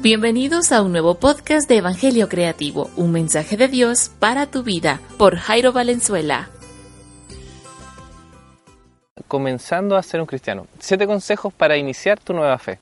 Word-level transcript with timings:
Bienvenidos 0.00 0.72
a 0.72 0.82
un 0.82 0.92
nuevo 0.92 1.14
podcast 1.14 1.66
de 1.68 1.78
Evangelio 1.78 2.28
Creativo, 2.28 2.90
un 2.96 3.12
mensaje 3.12 3.56
de 3.56 3.66
Dios 3.66 4.10
para 4.20 4.46
tu 4.46 4.62
vida, 4.62 5.00
por 5.16 5.36
Jairo 5.36 5.72
Valenzuela. 5.72 6.50
Comenzando 9.26 9.96
a 9.96 10.02
ser 10.02 10.20
un 10.20 10.26
cristiano. 10.26 10.66
Siete 10.78 11.06
consejos 11.06 11.52
para 11.52 11.78
iniciar 11.78 12.20
tu 12.20 12.34
nueva 12.34 12.58
fe. 12.58 12.78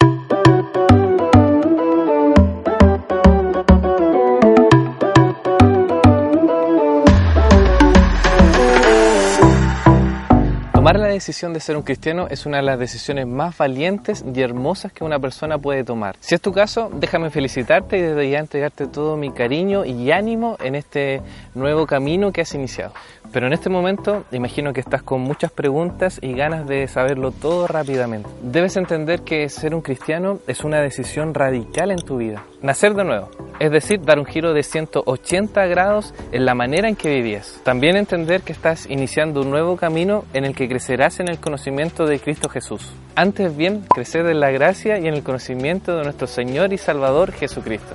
Decisión 11.14 11.52
de 11.52 11.60
ser 11.60 11.76
un 11.76 11.82
cristiano 11.82 12.26
es 12.30 12.46
una 12.46 12.58
de 12.58 12.62
las 12.62 12.78
decisiones 12.78 13.26
más 13.26 13.56
valientes 13.56 14.24
y 14.34 14.40
hermosas 14.40 14.92
que 14.92 15.04
una 15.04 15.18
persona 15.18 15.58
puede 15.58 15.84
tomar. 15.84 16.16
Si 16.20 16.34
es 16.34 16.40
tu 16.40 16.52
caso, 16.52 16.90
déjame 16.92 17.30
felicitarte 17.30 17.98
y 17.98 18.02
desde 18.02 18.30
ya 18.30 18.38
entregarte 18.38 18.86
todo 18.86 19.16
mi 19.16 19.30
cariño 19.32 19.84
y 19.84 20.10
ánimo 20.10 20.56
en 20.60 20.74
este 20.74 21.22
nuevo 21.54 21.86
camino 21.86 22.32
que 22.32 22.42
has 22.42 22.54
iniciado. 22.54 22.92
Pero 23.34 23.48
en 23.48 23.52
este 23.52 23.68
momento 23.68 24.24
imagino 24.30 24.72
que 24.72 24.78
estás 24.78 25.02
con 25.02 25.20
muchas 25.20 25.50
preguntas 25.50 26.20
y 26.22 26.34
ganas 26.34 26.68
de 26.68 26.86
saberlo 26.86 27.32
todo 27.32 27.66
rápidamente. 27.66 28.30
Debes 28.40 28.76
entender 28.76 29.22
que 29.22 29.48
ser 29.48 29.74
un 29.74 29.80
cristiano 29.80 30.38
es 30.46 30.62
una 30.62 30.80
decisión 30.80 31.34
radical 31.34 31.90
en 31.90 31.98
tu 31.98 32.18
vida. 32.18 32.44
Nacer 32.62 32.94
de 32.94 33.02
nuevo, 33.02 33.30
es 33.58 33.72
decir, 33.72 34.00
dar 34.02 34.20
un 34.20 34.24
giro 34.24 34.54
de 34.54 34.62
180 34.62 35.66
grados 35.66 36.14
en 36.30 36.46
la 36.46 36.54
manera 36.54 36.88
en 36.88 36.94
que 36.94 37.12
vivías. 37.12 37.60
También 37.64 37.96
entender 37.96 38.42
que 38.42 38.52
estás 38.52 38.88
iniciando 38.88 39.40
un 39.40 39.50
nuevo 39.50 39.76
camino 39.76 40.24
en 40.32 40.44
el 40.44 40.54
que 40.54 40.68
crecerás 40.68 41.18
en 41.18 41.26
el 41.26 41.40
conocimiento 41.40 42.06
de 42.06 42.20
Cristo 42.20 42.48
Jesús. 42.48 42.92
Antes 43.16 43.56
bien, 43.56 43.84
crecer 43.92 44.26
en 44.26 44.38
la 44.38 44.52
gracia 44.52 45.00
y 45.00 45.08
en 45.08 45.14
el 45.14 45.24
conocimiento 45.24 45.96
de 45.96 46.04
nuestro 46.04 46.28
Señor 46.28 46.72
y 46.72 46.78
Salvador 46.78 47.32
Jesucristo. 47.32 47.94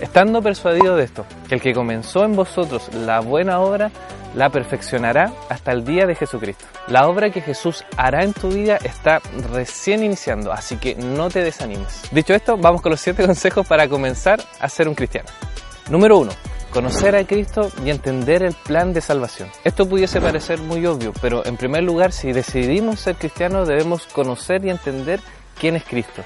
Estando 0.00 0.40
persuadido 0.40 0.96
de 0.96 1.04
esto, 1.04 1.26
que 1.48 1.56
el 1.56 1.60
que 1.60 1.74
comenzó 1.74 2.24
en 2.24 2.36
vosotros 2.36 2.88
la 2.94 3.20
buena 3.20 3.60
obra, 3.60 3.90
la 4.34 4.50
perfeccionará 4.50 5.32
hasta 5.48 5.72
el 5.72 5.84
día 5.84 6.06
de 6.06 6.14
Jesucristo. 6.14 6.64
La 6.86 7.08
obra 7.08 7.30
que 7.30 7.40
Jesús 7.40 7.84
hará 7.96 8.22
en 8.22 8.32
tu 8.32 8.48
vida 8.48 8.76
está 8.76 9.20
recién 9.52 10.04
iniciando, 10.04 10.52
así 10.52 10.76
que 10.76 10.94
no 10.94 11.30
te 11.30 11.42
desanimes. 11.42 12.02
Dicho 12.12 12.34
esto, 12.34 12.56
vamos 12.56 12.80
con 12.80 12.90
los 12.90 13.00
7 13.00 13.26
consejos 13.26 13.66
para 13.66 13.88
comenzar 13.88 14.40
a 14.60 14.68
ser 14.68 14.88
un 14.88 14.94
cristiano. 14.94 15.28
Número 15.90 16.18
1. 16.18 16.30
Conocer 16.70 17.16
a 17.16 17.24
Cristo 17.24 17.70
y 17.84 17.90
entender 17.90 18.42
el 18.42 18.54
plan 18.54 18.92
de 18.92 19.00
salvación. 19.00 19.48
Esto 19.64 19.88
pudiese 19.88 20.20
parecer 20.20 20.60
muy 20.60 20.84
obvio, 20.86 21.12
pero 21.20 21.44
en 21.44 21.56
primer 21.56 21.82
lugar, 21.82 22.12
si 22.12 22.32
decidimos 22.32 23.00
ser 23.00 23.16
cristianos, 23.16 23.66
debemos 23.66 24.06
conocer 24.06 24.64
y 24.64 24.70
entender 24.70 25.18
quién 25.58 25.76
es 25.76 25.84
Cristo. 25.84 26.22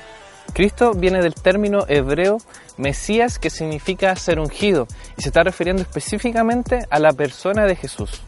Cristo 0.52 0.92
viene 0.94 1.22
del 1.22 1.34
término 1.34 1.84
hebreo 1.88 2.38
Mesías 2.76 3.38
que 3.38 3.50
significa 3.50 4.14
ser 4.16 4.38
ungido 4.38 4.86
y 5.16 5.22
se 5.22 5.28
está 5.28 5.42
refiriendo 5.42 5.82
específicamente 5.82 6.86
a 6.90 6.98
la 6.98 7.12
persona 7.12 7.64
de 7.64 7.76
Jesús. 7.76 8.22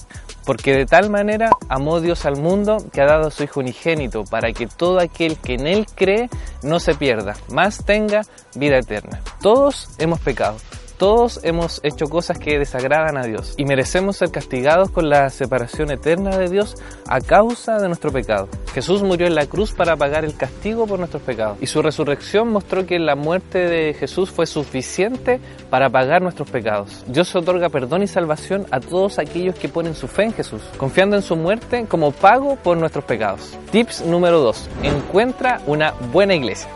Porque 0.44 0.74
de 0.74 0.84
tal 0.84 1.08
manera 1.08 1.50
amó 1.68 2.00
Dios 2.00 2.26
al 2.26 2.36
mundo 2.36 2.76
que 2.92 3.00
ha 3.00 3.06
dado 3.06 3.28
a 3.28 3.30
su 3.30 3.44
Hijo 3.44 3.60
unigénito 3.60 4.24
para 4.24 4.52
que 4.52 4.66
todo 4.66 5.00
aquel 5.00 5.38
que 5.38 5.54
en 5.54 5.66
Él 5.66 5.86
cree 5.94 6.28
no 6.62 6.80
se 6.80 6.94
pierda, 6.94 7.34
más 7.48 7.84
tenga 7.84 8.22
vida 8.54 8.78
eterna. 8.78 9.20
Todos 9.40 9.88
hemos 9.98 10.20
pecado 10.20 10.56
todos 11.04 11.40
hemos 11.42 11.80
hecho 11.82 12.06
cosas 12.06 12.38
que 12.38 12.58
desagradan 12.58 13.18
a 13.18 13.26
Dios 13.26 13.52
y 13.58 13.66
merecemos 13.66 14.16
ser 14.16 14.30
castigados 14.30 14.90
con 14.90 15.10
la 15.10 15.28
separación 15.28 15.90
eterna 15.90 16.38
de 16.38 16.48
Dios 16.48 16.76
a 17.06 17.20
causa 17.20 17.78
de 17.78 17.88
nuestro 17.88 18.10
pecado. 18.10 18.48
Jesús 18.72 19.02
murió 19.02 19.26
en 19.26 19.34
la 19.34 19.44
cruz 19.44 19.72
para 19.72 19.96
pagar 19.96 20.24
el 20.24 20.34
castigo 20.34 20.86
por 20.86 20.98
nuestros 20.98 21.22
pecados 21.22 21.58
y 21.60 21.66
su 21.66 21.82
resurrección 21.82 22.48
mostró 22.48 22.86
que 22.86 22.98
la 22.98 23.16
muerte 23.16 23.58
de 23.58 23.92
Jesús 23.92 24.30
fue 24.30 24.46
suficiente 24.46 25.40
para 25.68 25.90
pagar 25.90 26.22
nuestros 26.22 26.48
pecados. 26.48 27.04
Dios 27.06 27.36
otorga 27.36 27.68
perdón 27.68 28.02
y 28.02 28.06
salvación 28.06 28.64
a 28.70 28.80
todos 28.80 29.18
aquellos 29.18 29.56
que 29.56 29.68
ponen 29.68 29.94
su 29.94 30.08
fe 30.08 30.22
en 30.22 30.32
Jesús, 30.32 30.62
confiando 30.78 31.16
en 31.16 31.22
su 31.22 31.36
muerte 31.36 31.84
como 31.86 32.12
pago 32.12 32.56
por 32.56 32.78
nuestros 32.78 33.04
pecados. 33.04 33.58
Tips 33.72 34.06
número 34.06 34.40
2. 34.40 34.70
Encuentra 34.84 35.60
una 35.66 35.92
buena 36.14 36.34
iglesia. 36.34 36.70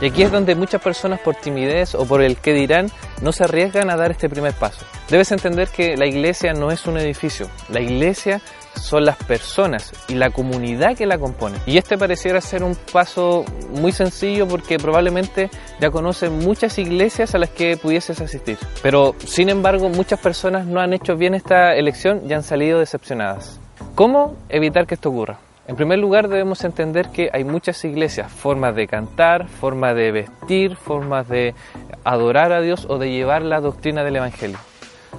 Y 0.00 0.06
aquí 0.06 0.22
es 0.22 0.30
donde 0.30 0.54
muchas 0.54 0.80
personas 0.80 1.18
por 1.20 1.34
timidez 1.34 1.94
o 1.94 2.04
por 2.04 2.22
el 2.22 2.36
que 2.36 2.52
dirán 2.52 2.88
no 3.22 3.32
se 3.32 3.44
arriesgan 3.44 3.90
a 3.90 3.96
dar 3.96 4.10
este 4.10 4.28
primer 4.28 4.52
paso. 4.54 4.84
Debes 5.08 5.32
entender 5.32 5.68
que 5.68 5.96
la 5.96 6.06
iglesia 6.06 6.52
no 6.52 6.70
es 6.70 6.86
un 6.86 6.98
edificio, 6.98 7.48
la 7.68 7.80
iglesia 7.80 8.40
son 8.78 9.04
las 9.04 9.16
personas 9.16 9.92
y 10.08 10.14
la 10.14 10.30
comunidad 10.30 10.96
que 10.96 11.06
la 11.06 11.18
compone. 11.18 11.58
Y 11.66 11.78
este 11.78 11.98
pareciera 11.98 12.40
ser 12.40 12.62
un 12.62 12.76
paso 12.92 13.44
muy 13.70 13.92
sencillo 13.92 14.46
porque 14.46 14.78
probablemente 14.78 15.50
ya 15.80 15.90
conoces 15.90 16.30
muchas 16.30 16.78
iglesias 16.78 17.34
a 17.34 17.38
las 17.38 17.50
que 17.50 17.76
pudieses 17.76 18.20
asistir. 18.20 18.58
Pero 18.82 19.14
sin 19.24 19.48
embargo 19.48 19.88
muchas 19.88 20.20
personas 20.20 20.66
no 20.66 20.80
han 20.80 20.92
hecho 20.92 21.16
bien 21.16 21.34
esta 21.34 21.74
elección 21.74 22.22
y 22.28 22.32
han 22.32 22.42
salido 22.42 22.78
decepcionadas. 22.78 23.58
¿Cómo 23.94 24.36
evitar 24.48 24.86
que 24.86 24.94
esto 24.94 25.10
ocurra? 25.10 25.38
En 25.68 25.76
primer 25.76 25.98
lugar 25.98 26.28
debemos 26.28 26.64
entender 26.64 27.10
que 27.10 27.28
hay 27.30 27.44
muchas 27.44 27.84
iglesias, 27.84 28.32
formas 28.32 28.74
de 28.74 28.86
cantar, 28.86 29.48
formas 29.48 29.94
de 29.94 30.10
vestir, 30.12 30.76
formas 30.76 31.28
de 31.28 31.54
adorar 32.04 32.52
a 32.52 32.62
Dios 32.62 32.86
o 32.88 32.96
de 32.96 33.10
llevar 33.10 33.42
la 33.42 33.60
doctrina 33.60 34.02
del 34.02 34.16
Evangelio. 34.16 34.56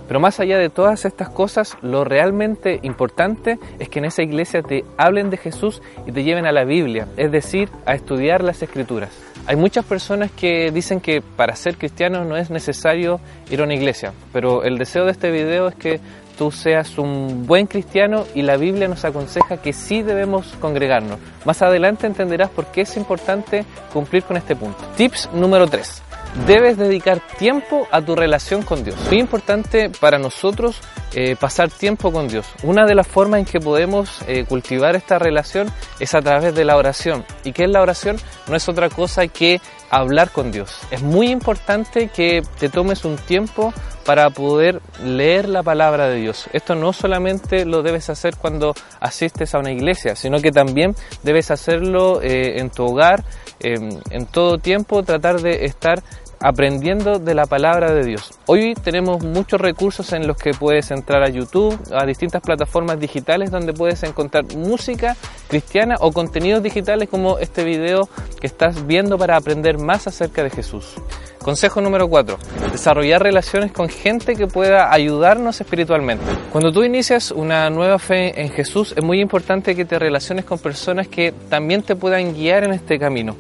Pero 0.08 0.20
más 0.20 0.40
allá 0.40 0.58
de 0.58 0.72
todas 0.72 1.06
estas 1.06 1.30
cosas, 1.30 1.78
lo 1.84 2.04
realmente 2.04 2.80
importante 2.82 3.60
es 3.78 3.90
que 3.90 4.00
en 4.00 4.06
esa 4.06 4.24
iglesia 4.24 4.64
te 4.64 4.86
hablen 4.98 5.30
de 5.30 5.38
Jesús 5.38 5.84
y 6.08 6.12
te 6.12 6.24
lleven 6.24 6.48
a 6.48 6.52
la 6.52 6.64
Biblia, 6.64 7.08
es 7.16 7.32
decir, 7.32 7.70
a 7.86 7.94
estudiar 7.94 8.44
las 8.44 8.64
escrituras. 8.64 9.12
Hay 9.46 9.56
muchas 9.56 9.86
personas 9.86 10.32
que 10.32 10.72
dicen 10.72 11.00
que 11.00 11.22
para 11.22 11.56
ser 11.56 11.78
cristiano 11.78 12.26
no 12.26 12.38
es 12.38 12.50
necesario 12.50 13.20
ir 13.52 13.62
a 13.62 13.66
una 13.66 13.76
iglesia, 13.76 14.14
pero 14.34 14.64
el 14.64 14.80
deseo 14.80 15.06
de 15.06 15.12
este 15.12 15.30
video 15.30 15.68
es 15.68 15.76
que 15.76 16.00
tú 16.40 16.52
seas 16.52 16.98
un 16.98 17.46
buen 17.46 17.68
cristiano 17.68 18.26
y 18.34 18.44
la 18.44 18.56
Biblia 18.56 18.88
nos 18.88 19.04
aconseja 19.04 19.58
que 19.58 19.74
sí 19.74 20.02
debemos 20.02 20.56
congregarnos. 20.62 21.20
Más 21.44 21.62
adelante 21.62 22.08
entenderás 22.08 22.50
por 22.50 22.68
qué 22.68 22.82
es 22.82 22.96
importante 22.96 23.66
cumplir 23.94 24.24
con 24.24 24.38
este 24.38 24.56
punto. 24.56 24.80
Tips 24.96 25.30
número 25.34 25.68
3. 25.68 26.09
Debes 26.46 26.78
dedicar 26.78 27.20
tiempo 27.38 27.88
a 27.92 28.02
tu 28.02 28.16
relación 28.16 28.62
con 28.62 28.84
Dios. 28.84 28.96
Muy 29.10 29.20
importante 29.20 29.90
para 29.90 30.20
nosotros 30.20 30.80
eh, 31.14 31.36
pasar 31.36 31.70
tiempo 31.70 32.12
con 32.12 32.28
Dios. 32.28 32.46
Una 32.62 32.86
de 32.86 32.94
las 32.94 33.08
formas 33.08 33.40
en 33.40 33.46
que 33.46 33.60
podemos 33.60 34.22
eh, 34.28 34.46
cultivar 34.46 34.96
esta 34.96 35.18
relación 35.18 35.72
es 36.00 36.14
a 36.14 36.22
través 36.22 36.54
de 36.54 36.66
la 36.66 36.78
oración. 36.78 37.26
¿Y 37.44 37.52
qué 37.52 37.64
es 37.64 37.70
la 37.70 37.82
oración? 37.82 38.18
No 38.48 38.56
es 38.56 38.70
otra 38.70 38.90
cosa 38.90 39.28
que 39.28 39.60
hablar 39.90 40.32
con 40.32 40.52
Dios. 40.52 40.78
Es 40.92 41.02
muy 41.02 41.30
importante 41.30 42.10
que 42.10 42.44
te 42.60 42.70
tomes 42.70 43.06
un 43.06 43.16
tiempo 43.16 43.74
para 44.06 44.30
poder 44.30 44.82
leer 45.04 45.50
la 45.50 45.64
palabra 45.64 46.08
de 46.08 46.18
Dios. 46.18 46.48
Esto 46.54 46.76
no 46.76 46.94
solamente 46.94 47.66
lo 47.66 47.82
debes 47.82 48.10
hacer 48.10 48.36
cuando 48.38 48.74
asistes 49.00 49.54
a 49.54 49.60
una 49.60 49.72
iglesia, 49.72 50.16
sino 50.16 50.40
que 50.40 50.52
también 50.52 50.96
debes 51.24 51.52
hacerlo 51.52 52.22
eh, 52.22 52.60
en 52.60 52.70
tu 52.70 52.86
hogar, 52.86 53.24
en 53.60 54.26
todo 54.26 54.58
tiempo, 54.58 55.04
tratar 55.04 55.42
de 55.42 55.66
estar 55.66 56.02
aprendiendo 56.42 57.20
de 57.20 57.36
la 57.36 57.46
palabra 57.46 57.94
de 57.94 58.04
Dios. 58.04 58.32
Hoy 58.46 58.74
tenemos 58.76 59.24
muchos 59.24 59.60
recursos 59.60 60.14
en 60.14 60.28
los 60.28 60.38
que 60.38 60.52
puedes 60.52 60.92
entrar 60.92 61.24
a 61.24 61.30
YouTube, 61.30 61.78
a 61.94 62.06
distintas 62.06 62.42
plataformas 62.42 63.00
digitales 63.00 63.52
donde 63.52 63.74
puedes 63.74 64.04
encontrar 64.04 64.46
música 64.56 65.16
cristiana 65.48 65.96
o 66.00 66.12
contenidos 66.12 66.64
digitales 66.64 67.10
como 67.10 67.40
este 67.40 67.64
video 67.64 68.08
que 68.40 68.48
estás 68.48 68.86
viendo 68.86 69.18
para 69.18 69.36
aprender 69.36 69.78
más 69.78 70.08
acerca 70.08 70.44
de 70.44 70.50
Jesús. 70.50 70.96
Consejo 71.44 71.82
número 71.82 72.08
4. 72.10 72.38
Desarrollar 72.72 73.24
relaciones 73.24 73.72
con 73.72 73.90
gente 73.90 74.36
que 74.36 74.48
pueda 74.48 74.94
ayudarnos 74.94 75.60
espiritualmente. 75.62 76.26
Cuando 76.52 76.72
tú 76.72 76.84
inicias 76.84 77.32
una 77.32 77.70
nueva 77.70 77.98
fe 77.98 78.42
en 78.42 78.50
Jesús 78.50 78.94
es 78.96 79.04
muy 79.04 79.22
importante 79.22 79.76
que 79.76 79.86
te 79.86 79.98
relaciones 79.98 80.46
con 80.46 80.60
personas 80.60 81.08
que 81.08 81.34
también 81.50 81.82
te 81.82 81.96
puedan 81.96 82.34
guiar 82.34 82.66
en 82.66 82.74
este 82.74 83.00
camino. 83.00 83.36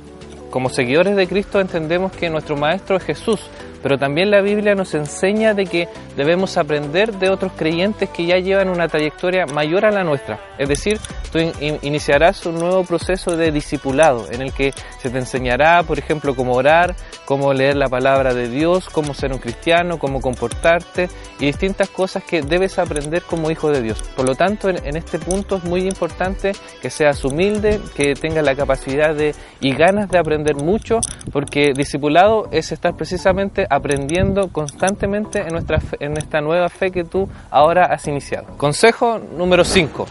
Como 0.49 0.69
seguidores 0.69 1.15
de 1.15 1.27
Cristo 1.27 1.59
entendemos 1.59 2.11
que 2.11 2.29
nuestro 2.29 2.57
Maestro 2.57 2.97
es 2.97 3.03
Jesús, 3.03 3.39
pero 3.83 3.97
también 3.97 4.31
la 4.31 4.41
Biblia 4.41 4.73
nos 4.75 4.93
enseña 4.93 5.53
de 5.53 5.65
que 5.65 5.87
debemos 6.17 6.57
aprender 6.57 7.13
de 7.13 7.29
otros 7.29 7.51
creyentes 7.55 8.09
que 8.09 8.25
ya 8.25 8.37
llevan 8.37 8.69
una 8.69 8.87
trayectoria 8.87 9.45
mayor 9.45 9.85
a 9.85 9.91
la 9.91 10.03
nuestra. 10.03 10.39
Es 10.57 10.67
decir, 10.67 10.99
tú 11.31 11.39
iniciarás 11.81 12.45
un 12.45 12.55
nuevo 12.55 12.83
proceso 12.83 13.37
de 13.37 13.51
discipulado 13.51 14.25
en 14.31 14.41
el 14.41 14.51
que 14.51 14.73
se 14.99 15.09
te 15.09 15.19
enseñará, 15.19 15.83
por 15.83 15.99
ejemplo, 15.99 16.35
cómo 16.35 16.53
orar, 16.53 16.95
cómo 17.29 17.53
leer 17.53 17.75
la 17.75 17.89
palabra 17.89 18.33
de 18.33 18.49
Dios, 18.49 18.89
cómo 18.89 19.13
ser 19.13 19.31
un 19.31 19.37
cristiano, 19.37 19.99
cómo 19.99 20.19
comportarte 20.19 21.09
y 21.39 21.45
distintas 21.45 21.87
cosas 21.87 22.23
que 22.23 22.41
debes 22.41 22.79
aprender 22.79 23.21
como 23.21 23.51
hijo 23.51 23.69
de 23.69 23.83
Dios. 23.83 24.01
Por 24.15 24.27
lo 24.27 24.33
tanto, 24.33 24.67
en, 24.67 24.97
este 24.97 25.19
punto 25.19 25.57
es 25.57 25.63
muy 25.63 25.81
importante 25.81 26.53
que 26.81 26.89
seas 26.89 27.23
humilde, 27.23 27.79
que 27.95 28.15
tengas 28.15 28.43
la 28.43 28.55
capacidad 28.55 29.13
de 29.13 29.35
y 29.61 29.75
ganas 29.75 30.09
de 30.09 30.17
aprender 30.17 30.55
mucho, 30.55 31.01
porque 31.31 31.73
discipulado 31.75 32.47
es 32.49 32.71
estar 32.71 32.95
precisamente 32.95 33.67
aprendiendo 33.69 34.51
constantemente 34.51 35.41
en, 35.41 35.49
nuestra, 35.49 35.79
en 35.99 36.17
esta 36.17 36.41
nueva 36.41 36.67
fe 36.67 36.89
que 36.89 37.03
tú 37.03 37.29
ahora 37.51 37.93
has 37.93 38.07
iniciado. 38.07 38.57
Consejo 38.57 39.19
número 39.19 39.63
5. 39.63 40.07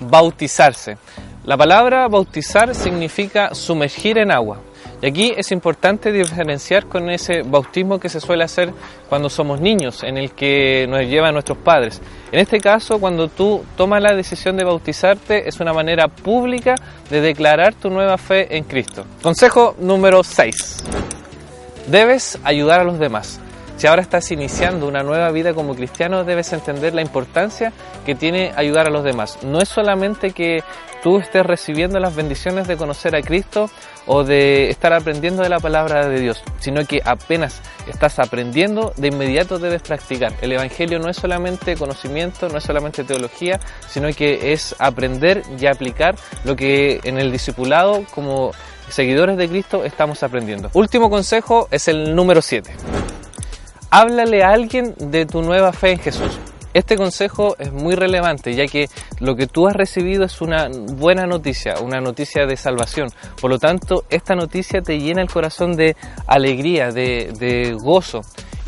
Bautizarse. 0.00 0.98
La 1.44 1.56
palabra 1.56 2.06
bautizar 2.08 2.74
significa 2.74 3.54
sumergir 3.54 4.18
en 4.18 4.30
agua. 4.30 4.58
Y 5.02 5.06
aquí 5.06 5.32
es 5.36 5.50
importante 5.50 6.12
diferenciar 6.12 6.86
con 6.86 7.08
ese 7.10 7.42
bautismo 7.42 7.98
que 7.98 8.08
se 8.08 8.20
suele 8.20 8.44
hacer 8.44 8.72
cuando 9.08 9.30
somos 9.30 9.60
niños, 9.60 10.02
en 10.02 10.18
el 10.18 10.32
que 10.32 10.86
nos 10.88 11.00
llevan 11.02 11.32
nuestros 11.32 11.58
padres. 11.58 12.00
En 12.32 12.38
este 12.38 12.60
caso, 12.60 13.00
cuando 13.00 13.28
tú 13.28 13.64
tomas 13.76 14.02
la 14.02 14.14
decisión 14.14 14.56
de 14.56 14.64
bautizarte, 14.64 15.48
es 15.48 15.58
una 15.60 15.72
manera 15.72 16.08
pública 16.08 16.74
de 17.08 17.20
declarar 17.20 17.74
tu 17.74 17.88
nueva 17.88 18.18
fe 18.18 18.56
en 18.56 18.64
Cristo. 18.64 19.04
Consejo 19.22 19.74
número 19.78 20.22
6. 20.22 20.84
Debes 21.86 22.38
ayudar 22.44 22.80
a 22.80 22.84
los 22.84 22.98
demás. 22.98 23.40
Si 23.80 23.86
ahora 23.86 24.02
estás 24.02 24.30
iniciando 24.30 24.86
una 24.86 25.02
nueva 25.02 25.30
vida 25.30 25.54
como 25.54 25.74
cristiano, 25.74 26.22
debes 26.22 26.52
entender 26.52 26.92
la 26.92 27.00
importancia 27.00 27.72
que 28.04 28.14
tiene 28.14 28.52
ayudar 28.54 28.86
a 28.86 28.90
los 28.90 29.02
demás. 29.02 29.38
No 29.42 29.58
es 29.58 29.70
solamente 29.70 30.32
que 30.32 30.62
tú 31.02 31.18
estés 31.18 31.44
recibiendo 31.44 31.98
las 31.98 32.14
bendiciones 32.14 32.68
de 32.68 32.76
conocer 32.76 33.14
a 33.16 33.22
Cristo 33.22 33.70
o 34.06 34.24
de 34.24 34.70
estar 34.70 34.92
aprendiendo 34.92 35.42
de 35.42 35.48
la 35.48 35.60
palabra 35.60 36.08
de 36.08 36.20
Dios, 36.20 36.42
sino 36.58 36.84
que 36.84 37.00
apenas 37.04 37.60
estás 37.86 38.18
aprendiendo, 38.18 38.92
de 38.96 39.08
inmediato 39.08 39.58
debes 39.58 39.82
practicar. 39.82 40.32
El 40.40 40.52
Evangelio 40.52 40.98
no 40.98 41.08
es 41.08 41.16
solamente 41.16 41.76
conocimiento, 41.76 42.48
no 42.48 42.58
es 42.58 42.64
solamente 42.64 43.04
teología, 43.04 43.60
sino 43.88 44.08
que 44.12 44.52
es 44.52 44.74
aprender 44.78 45.42
y 45.58 45.66
aplicar 45.66 46.16
lo 46.44 46.56
que 46.56 47.00
en 47.04 47.18
el 47.18 47.32
discipulado 47.32 48.04
como 48.14 48.52
seguidores 48.88 49.36
de 49.36 49.48
Cristo 49.48 49.84
estamos 49.84 50.22
aprendiendo. 50.22 50.70
Último 50.74 51.10
consejo 51.10 51.68
es 51.70 51.88
el 51.88 52.14
número 52.14 52.42
7 52.42 52.72
háblale 53.90 54.42
a 54.42 54.50
alguien 54.50 54.94
de 54.98 55.26
tu 55.26 55.42
nueva 55.42 55.72
fe 55.72 55.92
en 55.92 55.98
Jesús. 55.98 56.38
Este 56.72 56.96
consejo 56.96 57.56
es 57.58 57.72
muy 57.72 57.94
relevante 57.94 58.54
ya 58.54 58.66
que 58.66 58.88
lo 59.18 59.34
que 59.34 59.46
tú 59.46 59.66
has 59.66 59.74
recibido 59.74 60.24
es 60.24 60.40
una 60.40 60.68
buena 60.94 61.26
noticia, 61.26 61.80
una 61.80 62.00
noticia 62.00 62.46
de 62.46 62.56
salvación. 62.56 63.08
Por 63.40 63.50
lo 63.50 63.58
tanto, 63.58 64.04
esta 64.08 64.34
noticia 64.34 64.80
te 64.80 64.98
llena 64.98 65.22
el 65.22 65.30
corazón 65.30 65.76
de 65.76 65.96
alegría, 66.26 66.92
de, 66.92 67.32
de 67.38 67.74
gozo. 67.74 68.20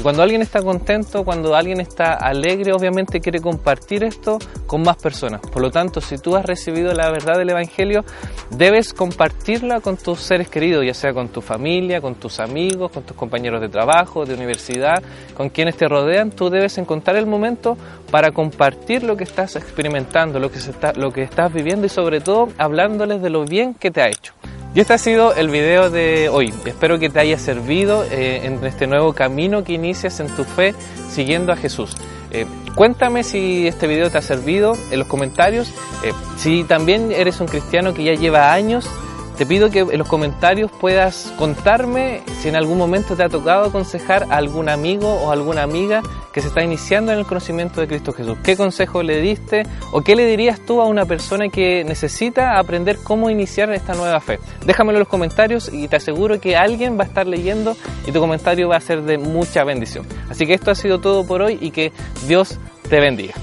Cuando 0.03 0.25
alguien 0.25 0.43
está 0.43 0.61
contento, 0.61 1.25
cuando 1.25 1.55
alguien 1.55 1.81
está 1.81 2.15
alegre, 2.15 2.73
obviamente 2.73 3.21
quiere 3.21 3.41
compartir 3.41 4.03
esto 4.03 4.39
con 4.67 4.83
más 4.83 4.97
personas. 4.97 5.41
Por 5.43 5.63
lo 5.63 5.71
tanto, 5.71 6.01
si 6.01 6.19
tú 6.19 6.35
has 6.35 6.45
recibido 6.45 6.93
la 6.93 7.09
verdad 7.13 7.39
del 7.39 7.51
Evangelio, 7.51 8.05
debes 8.51 8.93
compartirla 8.95 9.81
con 9.81 9.97
tus 9.97 10.19
seres 10.19 10.49
queridos, 10.49 10.85
ya 10.85 10.93
sea 10.93 11.13
con 11.13 11.29
tu 11.29 11.41
familia, 11.41 12.01
con 12.01 12.17
tus 12.17 12.41
amigos, 12.41 12.91
con 12.91 13.05
tus 13.05 13.17
compañeros 13.17 13.61
de 13.61 13.69
trabajo, 13.69 14.25
de 14.25 14.35
universidad, 14.35 15.01
con 15.37 15.51
quienes 15.51 15.77
te 15.77 15.87
rodean. 15.87 16.33
Tú 16.33 16.51
debes 16.51 16.79
encontrar 16.79 17.15
el 17.15 17.27
momento 17.27 17.77
para 18.11 18.33
compartir 18.33 19.05
lo 19.05 19.17
que 19.17 19.23
estás 19.23 19.55
experimentando, 19.55 20.41
lo 20.41 20.51
que 20.51 21.23
estás 21.23 21.53
viviendo 21.53 21.87
y 21.87 21.89
sobre 21.89 22.21
todo 22.21 22.49
hablándoles 22.59 23.23
de 23.23 23.31
lo 23.31 23.45
bien 23.45 23.75
que 23.75 23.93
te 23.93 24.03
ha 24.03 24.09
hecho. 24.09 24.35
Y 24.75 24.81
este 24.81 24.95
ha 24.95 24.99
sido 24.99 25.35
el 25.35 25.51
video 25.51 25.91
de 25.91 26.31
hoy. 26.31 26.53
Espero 26.65 26.99
que 26.99 27.11
te 27.11 27.21
haya 27.21 27.39
servido 27.39 28.05
eh, 28.05 28.41
en 28.45 28.65
este 28.65 28.87
nuevo 28.87 29.13
camino 29.13 29.65
que 29.65 29.75
inicias 29.75 30.19
en 30.19 30.29
tu 30.29 30.45
fe 30.45 30.75
siguiendo 31.11 31.53
a 31.53 31.57
Jesús. 31.57 31.95
Eh, 32.31 32.47
cuéntame 32.75 33.23
si 33.23 33.67
este 33.67 33.87
video 33.87 34.11
te 34.11 34.17
ha 34.17 34.23
servido 34.23 34.75
en 34.91 34.99
los 34.99 35.09
comentarios. 35.09 35.69
Eh, 36.03 36.13
si 36.39 36.65
también 36.65 37.13
eres 37.13 37.39
un 37.41 37.49
cristiano 37.49 37.93
que 37.93 38.05
ya 38.05 38.15
lleva 38.15 38.55
años 38.55 38.89
te 39.37 39.47
pido 39.47 39.71
que 39.71 39.81
en 39.81 39.99
los 39.99 40.09
comentarios 40.09 40.71
puedas 40.71 41.33
contarme 41.39 42.23
si 42.41 42.49
en 42.49 42.57
algún 42.57 42.79
momento 42.79 43.17
te 43.17 43.23
ha 43.23 43.29
tocado 43.29 43.65
aconsejar 43.65 44.25
a 44.31 44.37
algún 44.37 44.69
amigo 44.69 45.15
o 45.15 45.31
alguna 45.33 45.63
amiga 45.63 46.03
que 46.33 46.41
se 46.41 46.49
está 46.49 46.63
iniciando 46.63 47.13
en 47.13 47.19
el 47.19 47.27
conocimiento 47.27 47.81
de 47.81 47.89
Cristo 47.89 48.13
Jesús. 48.13 48.39
¿Qué 48.43 48.57
consejo 48.57 49.03
le 49.03 49.21
diste 49.21 49.65
o 49.91 50.03
qué 50.03 50.17
le 50.17 50.27
dirías 50.27 50.61
tú 50.61 50.81
a 50.81 50.87
una 50.87 51.05
persona 51.07 51.49
que 51.49 51.85
necesita 51.85 52.59
aprender 52.59 52.99
cómo 53.03 53.31
iniciar 53.31 53.71
esta 53.73 53.95
nueva 53.95 54.21
fe? 54.21 54.39
Déjamelo 54.65 54.99
en 54.99 55.01
los 55.01 55.09
comentarios 55.09 55.71
y 55.73 55.89
te 55.89 55.97
aseguro 55.97 56.41
que 56.41 56.57
alguien 56.57 56.99
va 56.99 57.05
a 57.05 57.07
estar 57.07 57.27
leyendo 57.27 57.77
y 58.07 58.13
tu 58.13 58.21
comentario 58.21 58.69
va 58.69 58.77
a 58.77 58.81
ser 58.81 59.03
de 59.03 59.19
mucha 59.19 59.65
bendición. 59.65 60.07
Así 60.31 60.47
que 60.47 60.55
esto 60.55 60.71
ha 60.71 60.75
sido 60.75 61.01
todo 61.01 61.27
por 61.27 61.43
hoy 61.43 61.59
y 61.61 61.71
que 61.71 61.93
Dios 62.27 62.59
te 62.89 63.01
bendiga. 63.01 63.35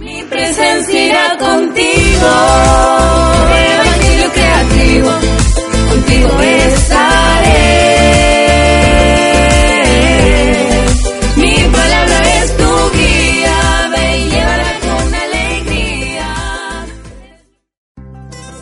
Mi 0.00 0.22
presencia 0.24 1.36
contigo, 1.38 2.32
Evangelio 3.74 4.32
creativo, 4.32 5.10
contigo 5.90 6.40
estaré. 6.40 7.50
Mi 11.36 11.54
palabra 11.70 12.42
es 12.42 12.56
tu 12.56 12.90
guía, 12.96 13.90
ve 13.94 14.16
y 14.16 14.30
llévala 14.30 14.72
con 14.80 15.14
alegría. 15.14 16.86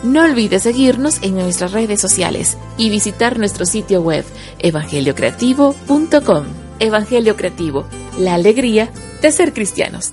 No 0.03 0.25
olvides 0.25 0.65
seguirnos 0.65 1.23
en 1.23 1.37
nuestras 1.37 1.71
redes 1.71 2.01
sociales 2.01 2.59
y 2.77 2.91
visitar 2.91 3.39
nuestro 3.39 3.65
sitio 3.65 4.03
web 4.03 4.25
evangeliocreativo.com. 4.59 6.47
Evangelio 6.81 7.37
Creativo, 7.37 7.87
la 8.19 8.35
alegría 8.35 8.91
de 9.23 9.31
ser 9.31 9.53
cristianos. 9.53 10.13